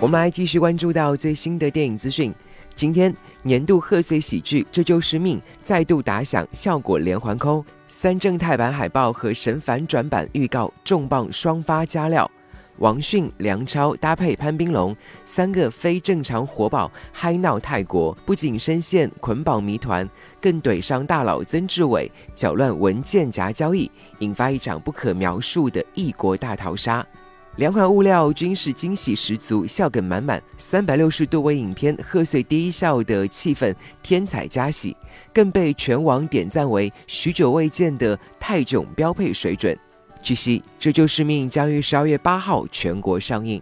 [0.00, 2.34] 我们来继续关注到最新的电影资讯。
[2.74, 12.28] 今天年度贺岁喜剧《这就是命》再度打响效果连环扣，三正泰版海报和神反转版预告重磅双发加料。
[12.78, 20.08] 王迅、梁超搭配潘斌龙，三个非正常活宝嗨闹泰国，不仅深陷捆绑谜团，
[20.40, 23.90] 更怼上大佬曾志伟，搅乱文件夹交易，
[24.20, 27.06] 引发一场不可描述的异国大逃杀。
[27.56, 34.96] 两款物料均是惊喜十足，笑梗满满，三百六十度为影片贺岁第一笑的气氛，添彩加喜，
[35.34, 39.76] 更被全网点赞为许久未见的泰囧标配水准。
[40.22, 43.60] 据悉，这就是命将于十二月八号全国上映。